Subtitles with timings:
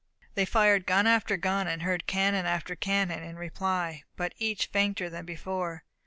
[0.33, 5.11] They fired gun after gun, and heard cannon after cannon in reply, but each fainter
[5.11, 5.83] than before.